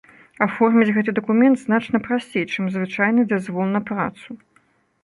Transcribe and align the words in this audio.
Аформіць 0.45 0.93
гэты 0.95 1.11
дакумент 1.19 1.61
значна 1.65 2.01
прасцей, 2.09 2.49
чым 2.53 2.63
звычайны 2.79 3.21
дазвол 3.37 3.67
на 3.77 3.81
працу. 3.93 4.29